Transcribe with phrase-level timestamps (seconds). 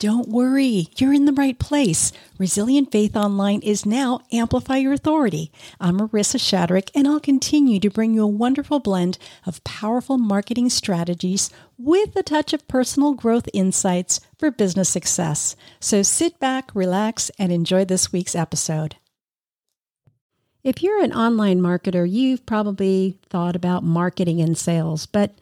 [0.00, 2.10] Don't worry, you're in the right place.
[2.38, 5.52] Resilient Faith Online is now Amplify Your Authority.
[5.78, 10.70] I'm Marisa Shadrick, and I'll continue to bring you a wonderful blend of powerful marketing
[10.70, 15.54] strategies with a touch of personal growth insights for business success.
[15.80, 18.96] So sit back, relax, and enjoy this week's episode.
[20.64, 25.34] If you're an online marketer, you've probably thought about marketing and sales, but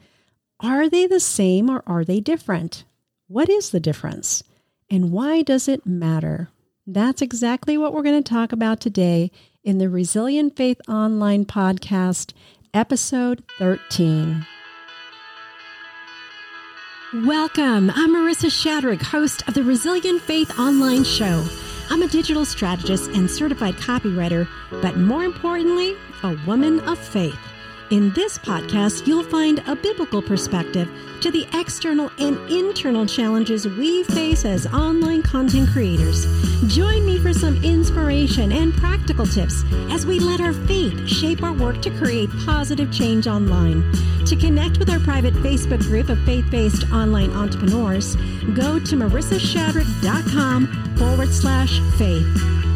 [0.58, 2.82] are they the same or are they different?
[3.30, 4.42] What is the difference?
[4.90, 6.48] And why does it matter?
[6.86, 9.30] That's exactly what we're going to talk about today
[9.62, 12.32] in the Resilient Faith Online podcast,
[12.72, 14.46] episode 13.
[17.26, 17.90] Welcome.
[17.90, 21.46] I'm Marisa Shadrick, host of the Resilient Faith Online Show.
[21.90, 27.38] I'm a digital strategist and certified copywriter, but more importantly, a woman of faith.
[27.90, 30.90] In this podcast, you'll find a biblical perspective
[31.22, 36.26] to the external and internal challenges we face as online content creators.
[36.66, 41.54] Join me for some inspiration and practical tips as we let our faith shape our
[41.54, 43.90] work to create positive change online.
[44.26, 48.16] To connect with our private Facebook group of faith based online entrepreneurs,
[48.54, 52.67] go to marisashadrick.com forward slash faith.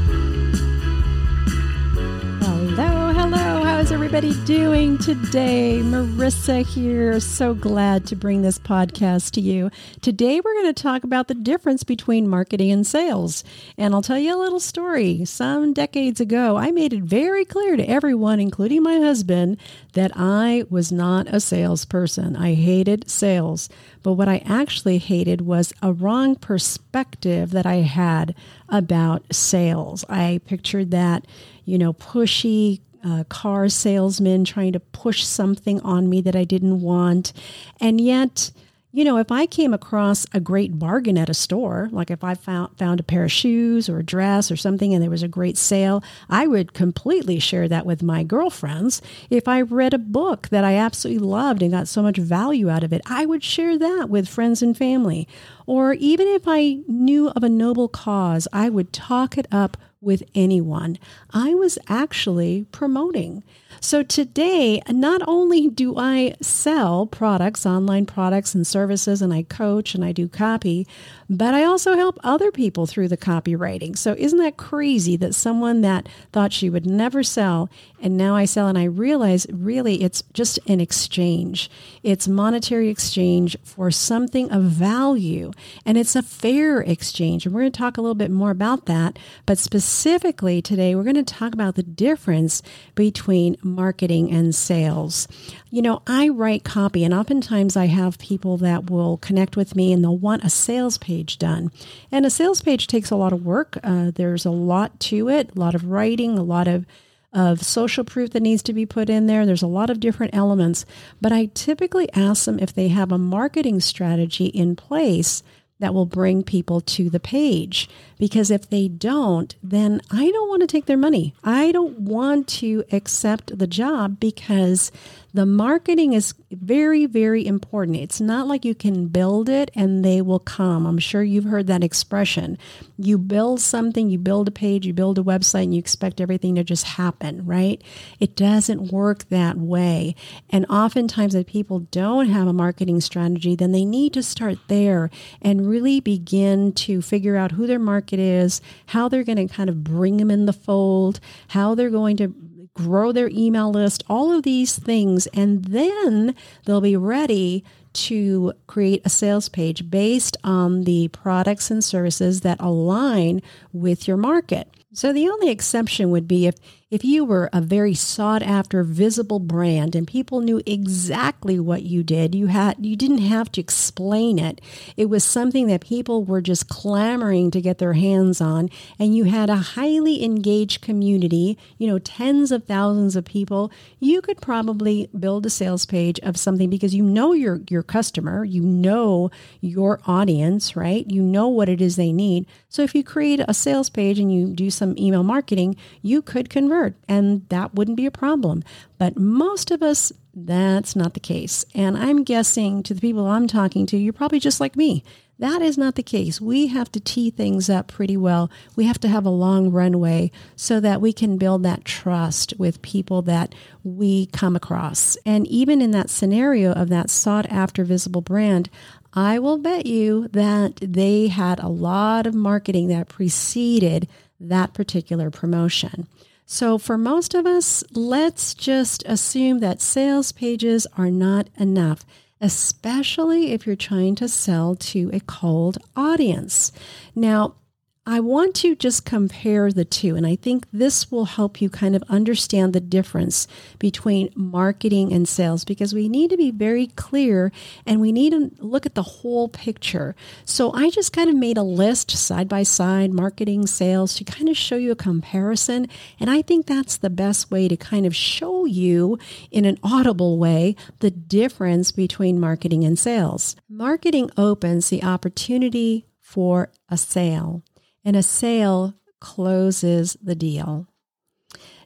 [3.92, 5.80] Everybody doing today?
[5.82, 7.20] Marisa here.
[7.20, 9.70] So glad to bring this podcast to you.
[10.00, 13.44] Today, we're going to talk about the difference between marketing and sales.
[13.76, 15.26] And I'll tell you a little story.
[15.26, 19.58] Some decades ago, I made it very clear to everyone, including my husband,
[19.92, 22.34] that I was not a salesperson.
[22.34, 23.68] I hated sales.
[24.02, 28.34] But what I actually hated was a wrong perspective that I had
[28.70, 30.04] about sales.
[30.08, 31.26] I pictured that,
[31.66, 36.80] you know, pushy, uh, car salesman trying to push something on me that I didn't
[36.80, 37.32] want.
[37.80, 38.50] And yet,
[38.94, 42.34] you know, if I came across a great bargain at a store, like if I
[42.34, 45.28] found found a pair of shoes or a dress or something and there was a
[45.28, 49.00] great sale, I would completely share that with my girlfriends.
[49.30, 52.84] If I read a book that I absolutely loved and got so much value out
[52.84, 55.26] of it, I would share that with friends and family.
[55.66, 60.22] Or even if I knew of a noble cause, I would talk it up with
[60.34, 60.98] anyone.
[61.32, 63.42] I was actually promoting.
[63.80, 69.94] So today, not only do I sell products, online products and services, and I coach
[69.94, 70.86] and I do copy,
[71.28, 73.96] but I also help other people through the copywriting.
[73.96, 77.70] So isn't that crazy that someone that thought she would never sell
[78.02, 81.70] and now I sell and I realize really it's just an exchange.
[82.02, 85.52] It's monetary exchange for something of value
[85.86, 87.46] and it's a fair exchange.
[87.46, 91.02] And we're going to talk a little bit more about that, but specifically today we're
[91.02, 92.60] going to talk about the difference
[92.94, 95.28] between marketing and sales.
[95.70, 99.92] You know, I write copy, and oftentimes I have people that will connect with me
[99.92, 101.70] and they'll want a sales page done.
[102.10, 103.78] And a sales page takes a lot of work.
[103.82, 106.86] Uh, there's a lot to it, a lot of writing, a lot of
[107.32, 109.46] of social proof that needs to be put in there.
[109.46, 110.84] There's a lot of different elements,
[111.20, 115.42] but I typically ask them if they have a marketing strategy in place
[115.82, 117.88] that will bring people to the page.
[118.16, 121.34] Because if they don't, then I don't want to take their money.
[121.42, 124.92] I don't want to accept the job because
[125.34, 127.96] the marketing is very, very important.
[127.96, 130.86] It's not like you can build it and they will come.
[130.86, 132.58] I'm sure you've heard that expression.
[132.98, 136.56] You build something, you build a page, you build a website, and you expect everything
[136.56, 137.82] to just happen, right?
[138.20, 140.14] It doesn't work that way.
[140.50, 145.10] And oftentimes, if people don't have a marketing strategy, then they need to start there
[145.40, 149.70] and really begin to figure out who their market is, how they're going to kind
[149.70, 152.34] of bring them in the fold, how they're going to
[152.74, 155.26] grow their email list, all of these things.
[155.28, 156.34] And then
[156.64, 162.60] they'll be ready to create a sales page based on the products and services that
[162.60, 163.42] align
[163.72, 164.68] with your market.
[164.94, 166.54] So the only exception would be if
[166.92, 172.02] if you were a very sought after visible brand and people knew exactly what you
[172.02, 174.60] did, you had you didn't have to explain it.
[174.94, 178.68] It was something that people were just clamoring to get their hands on
[178.98, 184.20] and you had a highly engaged community, you know, tens of thousands of people, you
[184.20, 188.60] could probably build a sales page of something because you know your your customer, you
[188.60, 189.30] know
[189.62, 191.10] your audience, right?
[191.10, 192.44] You know what it is they need.
[192.68, 196.50] So if you create a sales page and you do some email marketing, you could
[196.50, 198.62] convert and that wouldn't be a problem.
[198.98, 201.64] But most of us, that's not the case.
[201.74, 205.04] And I'm guessing to the people I'm talking to, you're probably just like me.
[205.38, 206.40] That is not the case.
[206.40, 208.48] We have to tee things up pretty well.
[208.76, 212.80] We have to have a long runway so that we can build that trust with
[212.82, 215.16] people that we come across.
[215.26, 218.70] And even in that scenario of that sought after visible brand,
[219.14, 224.08] I will bet you that they had a lot of marketing that preceded
[224.38, 226.06] that particular promotion.
[226.46, 232.04] So, for most of us, let's just assume that sales pages are not enough,
[232.40, 236.72] especially if you're trying to sell to a cold audience.
[237.14, 237.54] Now,
[238.04, 241.94] I want to just compare the two, and I think this will help you kind
[241.94, 243.46] of understand the difference
[243.78, 247.52] between marketing and sales because we need to be very clear
[247.86, 250.16] and we need to look at the whole picture.
[250.44, 254.48] So I just kind of made a list side by side, marketing, sales, to kind
[254.48, 255.86] of show you a comparison.
[256.18, 259.16] And I think that's the best way to kind of show you
[259.52, 263.54] in an audible way the difference between marketing and sales.
[263.68, 267.62] Marketing opens the opportunity for a sale
[268.04, 270.86] and a sale closes the deal.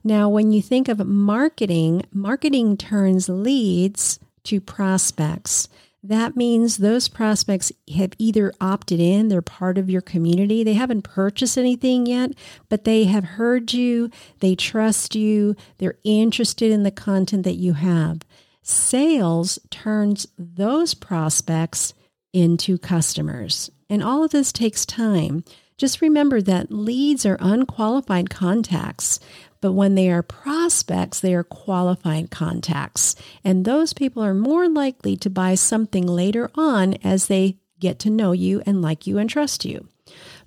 [0.02, 5.68] Now, when you think of marketing, marketing turns leads to prospects.
[6.02, 11.02] That means those prospects have either opted in, they're part of your community, they haven't
[11.02, 12.30] purchased anything yet,
[12.68, 17.72] but they have heard you, they trust you, they're interested in the content that you
[17.72, 18.20] have.
[18.62, 21.92] Sales turns those prospects
[22.32, 23.70] into customers.
[23.90, 25.44] And all of this takes time.
[25.76, 29.20] Just remember that leads are unqualified contacts,
[29.60, 33.14] but when they are prospects, they are qualified contacts.
[33.44, 38.10] And those people are more likely to buy something later on as they get to
[38.10, 39.86] know you and like you and trust you.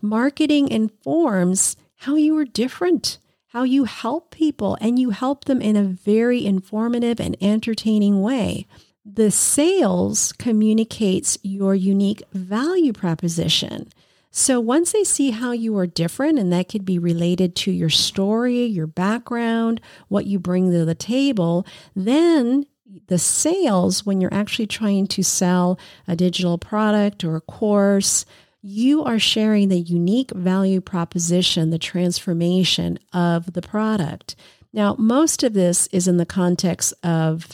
[0.02, 5.76] Marketing informs how you are different, how you help people, and you help them in
[5.76, 8.66] a very informative and entertaining way.
[9.06, 13.90] The sales communicates your unique value proposition.
[14.32, 17.90] So once they see how you are different, and that could be related to your
[17.90, 21.66] story, your background, what you bring to the table,
[21.96, 22.66] then
[23.08, 28.26] the sales, when you're actually trying to sell a digital product or a course,
[28.62, 34.36] you are sharing the unique value proposition, the transformation of the product.
[34.74, 37.48] Now, most of this is in the context of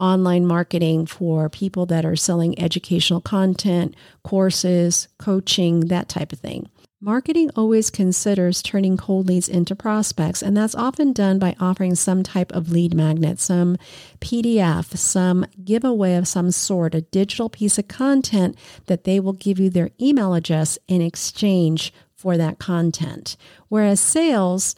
[0.00, 6.68] online marketing for people that are selling educational content, courses, coaching, that type of thing.
[7.00, 12.22] Marketing always considers turning cold leads into prospects, and that's often done by offering some
[12.22, 13.76] type of lead magnet, some
[14.20, 18.56] PDF, some giveaway of some sort, a digital piece of content
[18.86, 23.36] that they will give you their email address in exchange for that content.
[23.68, 24.74] Whereas sales,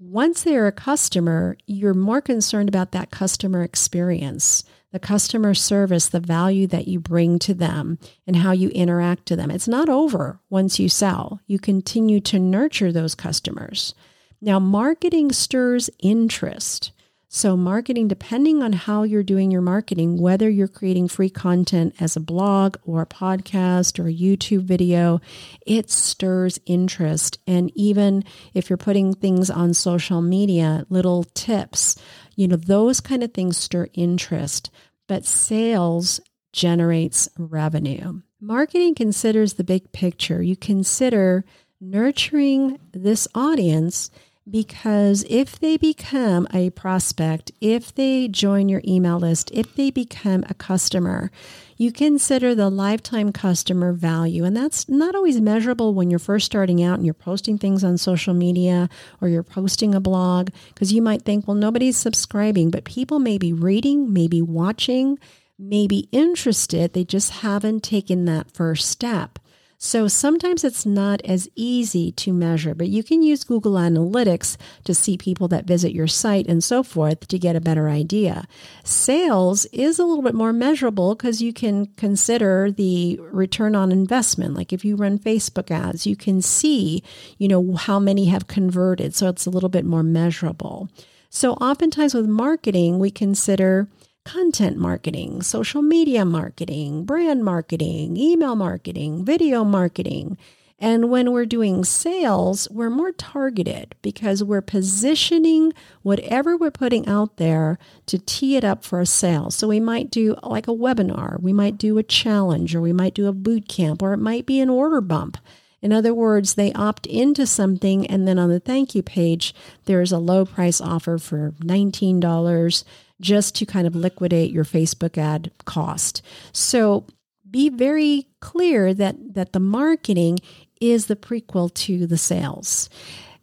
[0.00, 6.18] once they're a customer, you're more concerned about that customer experience, the customer service, the
[6.18, 9.50] value that you bring to them, and how you interact to them.
[9.50, 11.40] It's not over once you sell.
[11.46, 13.94] You continue to nurture those customers.
[14.40, 16.92] Now, marketing stirs interest.
[17.32, 22.16] So, marketing, depending on how you're doing your marketing, whether you're creating free content as
[22.16, 25.20] a blog or a podcast or a YouTube video,
[25.64, 27.38] it stirs interest.
[27.46, 31.94] And even if you're putting things on social media, little tips,
[32.34, 34.72] you know, those kind of things stir interest.
[35.06, 36.20] But sales
[36.52, 38.22] generates revenue.
[38.40, 40.42] Marketing considers the big picture.
[40.42, 41.44] You consider
[41.80, 44.10] nurturing this audience
[44.48, 50.44] because if they become a prospect, if they join your email list, if they become
[50.48, 51.30] a customer,
[51.76, 54.44] you consider the lifetime customer value.
[54.44, 57.96] And that's not always measurable when you're first starting out and you're posting things on
[57.98, 58.88] social media
[59.20, 63.38] or you're posting a blog, because you might think, well, nobody's subscribing, but people may
[63.38, 65.18] be reading, maybe watching,
[65.58, 66.92] maybe interested.
[66.92, 69.38] They just haven't taken that first step.
[69.82, 74.94] So sometimes it's not as easy to measure, but you can use Google Analytics to
[74.94, 78.46] see people that visit your site and so forth to get a better idea.
[78.84, 84.52] Sales is a little bit more measurable because you can consider the return on investment.
[84.52, 87.02] Like if you run Facebook ads, you can see,
[87.38, 89.14] you know, how many have converted.
[89.14, 90.90] So it's a little bit more measurable.
[91.30, 93.88] So oftentimes with marketing, we consider
[94.24, 100.36] content marketing, social media marketing, brand marketing, email marketing, video marketing.
[100.78, 107.36] And when we're doing sales, we're more targeted because we're positioning whatever we're putting out
[107.36, 109.50] there to tee it up for a sale.
[109.50, 113.14] So we might do like a webinar, we might do a challenge, or we might
[113.14, 115.36] do a boot camp, or it might be an order bump.
[115.82, 120.12] In other words, they opt into something, and then on the thank you page, there's
[120.12, 122.84] a low price offer for $19
[123.20, 126.22] just to kind of liquidate your Facebook ad cost.
[126.52, 127.04] So
[127.48, 130.38] be very clear that, that the marketing
[130.80, 132.88] is the prequel to the sales.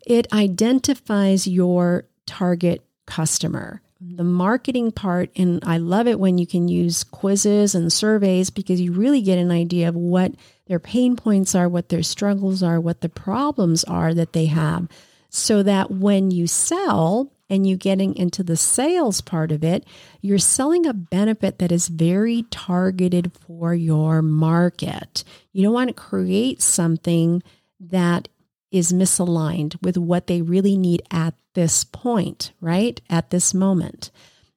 [0.05, 3.81] It identifies your target customer.
[3.99, 8.79] the marketing part, and I love it when you can use quizzes and surveys because
[8.79, 10.33] you really get an idea of what
[10.67, 14.87] their pain points are, what their struggles are, what the problems are that they have.
[15.29, 19.85] So that when you sell and you getting into the sales part of it,
[20.21, 25.23] you're selling a benefit that is very targeted for your market.
[25.53, 27.41] You don't want to create something
[27.79, 28.27] that
[28.71, 32.99] is misaligned with what they really need at this point, right?
[33.09, 34.11] At this moment.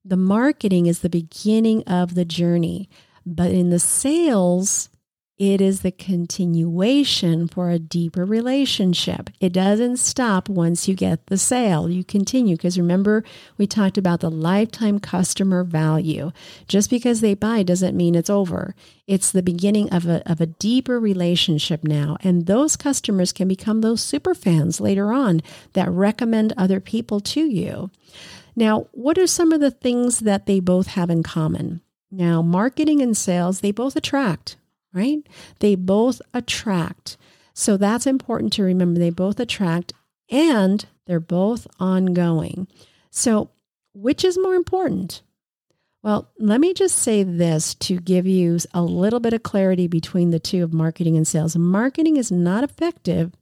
[0.05, 2.89] The marketing is the beginning of the journey,
[3.25, 4.89] but in the sales,
[5.41, 9.31] it is the continuation for a deeper relationship.
[9.41, 11.89] It doesn't stop once you get the sale.
[11.89, 13.25] You continue because remember,
[13.57, 16.31] we talked about the lifetime customer value.
[16.69, 18.75] Just because they buy doesn't mean it's over.
[19.07, 22.19] It's the beginning of a, of a deeper relationship now.
[22.21, 25.41] And those customers can become those super fans later on
[25.73, 27.91] that recommend other people to you.
[28.55, 31.81] Now, what are some of the things that they both have in common?
[32.11, 34.57] Now, marketing and sales, they both attract
[34.93, 35.19] right?
[35.61, 37.17] They both attract.
[37.55, 38.99] So that's important to remember.
[38.99, 39.93] They both attract
[40.31, 42.69] and they're both ongoing.
[43.11, 43.51] So,
[43.93, 45.23] which is more important?
[46.03, 50.31] Well, let me just say this to give you a little bit of clarity between
[50.31, 51.57] the two of marketing and sales.
[51.57, 53.33] Marketing is not effective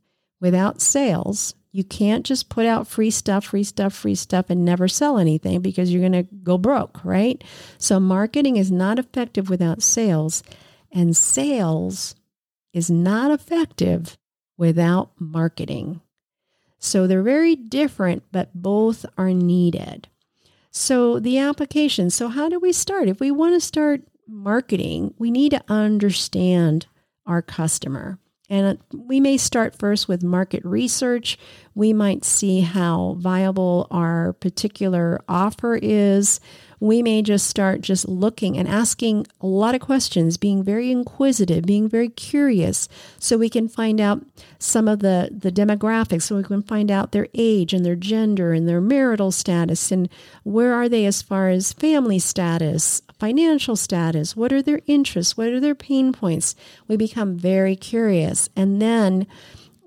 [0.40, 1.54] without sales.
[1.70, 5.60] You can't just put out free stuff, free stuff, free stuff, and never sell anything
[5.60, 7.44] because you're going to go broke, right?
[7.76, 10.42] So, marketing is not effective without sales.
[10.92, 12.14] And sales
[12.72, 14.16] is not effective
[14.56, 16.00] without marketing.
[16.78, 20.08] So they're very different, but both are needed.
[20.70, 22.10] So the application.
[22.10, 23.08] So, how do we start?
[23.08, 26.86] If we want to start marketing, we need to understand
[27.26, 28.18] our customer.
[28.50, 31.38] And we may start first with market research.
[31.74, 36.40] We might see how viable our particular offer is
[36.80, 41.64] we may just start just looking and asking a lot of questions, being very inquisitive,
[41.64, 44.24] being very curious, so we can find out
[44.58, 48.52] some of the, the demographics, so we can find out their age and their gender
[48.52, 50.08] and their marital status and
[50.44, 55.48] where are they as far as family status, financial status, what are their interests, what
[55.48, 56.54] are their pain points.
[56.86, 58.48] We become very curious.
[58.54, 59.26] And then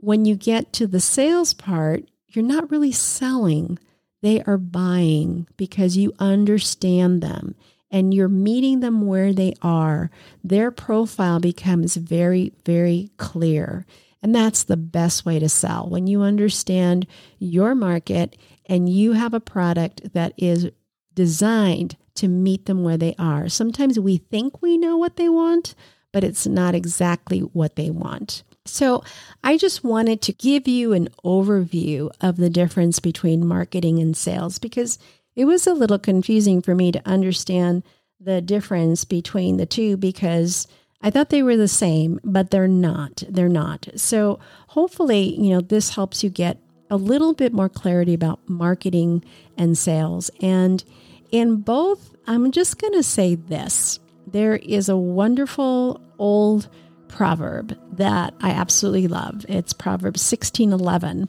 [0.02, 3.78] when you get to the sales part, you're not really selling
[4.22, 7.56] they are buying because you understand them
[7.90, 10.12] and you're meeting them where they are.
[10.44, 13.86] Their profile becomes very, very clear.
[14.22, 17.08] And that's the best way to sell when you understand
[17.40, 20.70] your market and you have a product that is
[21.16, 23.50] designed to meet them where they are.
[23.50, 25.74] Sometimes we think we know what they want,
[26.12, 28.44] but it's not exactly what they want.
[28.72, 29.04] So,
[29.44, 34.60] I just wanted to give you an overview of the difference between marketing and sales
[34.60, 34.98] because
[35.36, 37.84] it was a little confusing for me to understand
[38.20, 40.68] the difference between the two because
[41.02, 43.24] I thought they were the same, but they're not.
[43.28, 43.88] They're not.
[43.96, 46.58] So, hopefully, you know, this helps you get
[46.90, 49.24] a little bit more clarity about marketing
[49.58, 50.30] and sales.
[50.42, 50.84] And
[51.32, 56.70] in both, I'm just going to say this there is a wonderful old
[57.12, 59.46] proverb that I absolutely love.
[59.48, 61.28] It's Proverbs 16:11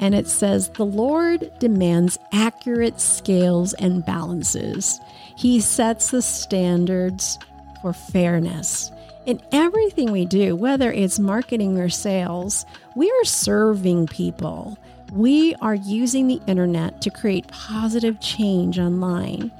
[0.00, 4.98] and it says the Lord demands accurate scales and balances.
[5.36, 7.38] He sets the standards
[7.82, 8.90] for fairness.
[9.26, 12.64] In everything we do, whether it's marketing or sales,
[12.96, 14.78] we are serving people.
[15.12, 19.52] We are using the internet to create positive change online.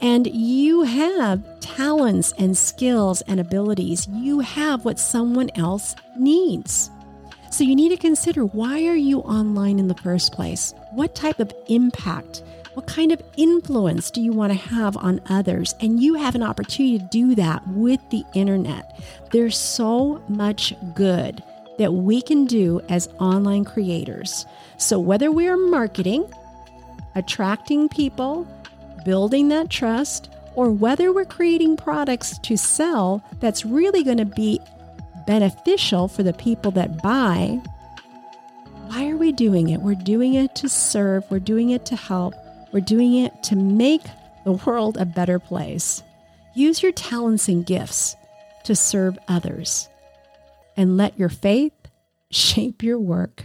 [0.00, 4.08] And you have talents and skills and abilities.
[4.08, 6.90] You have what someone else needs.
[7.50, 10.72] So you need to consider why are you online in the first place?
[10.92, 12.42] What type of impact,
[12.74, 15.74] what kind of influence do you want to have on others?
[15.80, 18.98] And you have an opportunity to do that with the internet.
[19.32, 21.42] There's so much good
[21.78, 24.46] that we can do as online creators.
[24.76, 26.32] So whether we are marketing,
[27.14, 28.46] attracting people,
[29.04, 34.60] building that trust, or whether we're creating products to sell that's really going to be
[35.26, 37.60] beneficial for the people that buy,
[38.88, 39.80] why are we doing it?
[39.80, 42.34] We're doing it to serve, we're doing it to help,
[42.72, 44.02] we're doing it to make
[44.44, 46.02] the world a better place.
[46.54, 48.16] Use your talents and gifts
[48.64, 49.88] to serve others
[50.76, 51.72] and let your faith
[52.30, 53.44] shape your work.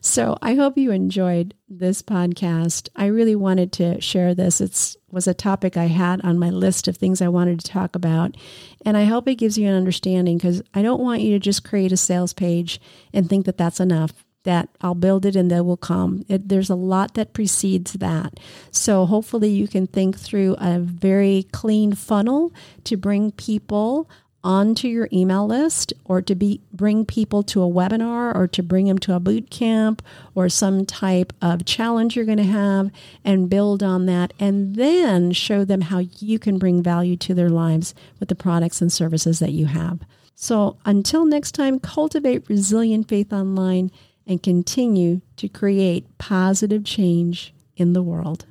[0.00, 2.88] So I hope you enjoyed this podcast.
[2.96, 4.60] I really wanted to share this.
[4.60, 7.96] It was a topic I had on my list of things I wanted to talk
[7.96, 8.36] about.
[8.84, 11.64] And I hope it gives you an understanding because I don't want you to just
[11.64, 12.80] create a sales page
[13.12, 16.24] and think that that's enough that I'll build it and they will come.
[16.28, 18.40] It, there's a lot that precedes that.
[18.70, 22.52] So hopefully you can think through a very clean funnel
[22.84, 24.10] to bring people
[24.44, 28.86] onto your email list or to be bring people to a webinar or to bring
[28.86, 30.02] them to a boot camp
[30.34, 32.90] or some type of challenge you're going to have
[33.24, 37.50] and build on that and then show them how you can bring value to their
[37.50, 40.00] lives with the products and services that you have.
[40.34, 43.92] So until next time, cultivate resilient faith online
[44.26, 48.46] and continue to create positive change in the world.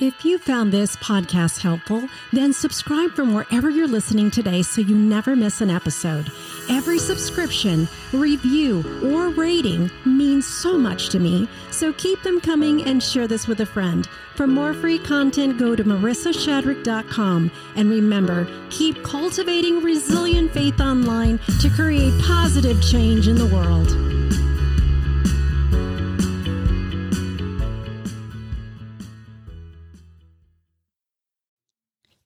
[0.00, 4.94] If you found this podcast helpful, then subscribe from wherever you're listening today so you
[4.94, 6.30] never miss an episode.
[6.70, 13.02] Every subscription, review, or rating means so much to me, so keep them coming and
[13.02, 14.08] share this with a friend.
[14.36, 17.50] For more free content, go to marisashadrick.com.
[17.74, 24.17] And remember, keep cultivating resilient faith online to create positive change in the world.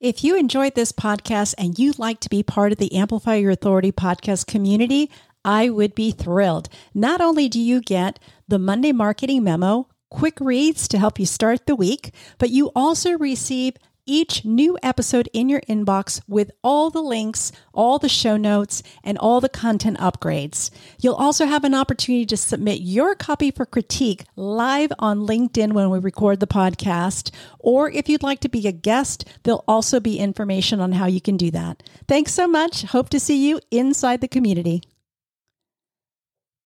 [0.03, 3.51] If you enjoyed this podcast and you'd like to be part of the Amplify Your
[3.51, 5.09] Authority podcast community,
[5.45, 6.67] I would be thrilled.
[6.93, 11.67] Not only do you get the Monday marketing memo, quick reads to help you start
[11.67, 17.01] the week, but you also receive each new episode in your inbox with all the
[17.01, 20.69] links, all the show notes, and all the content upgrades.
[20.99, 25.89] You'll also have an opportunity to submit your copy for critique live on LinkedIn when
[25.89, 27.31] we record the podcast.
[27.59, 31.21] Or if you'd like to be a guest, there'll also be information on how you
[31.21, 31.83] can do that.
[32.07, 32.83] Thanks so much.
[32.83, 34.81] Hope to see you inside the community.